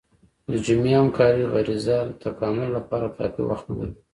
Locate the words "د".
0.49-0.51, 2.07-2.11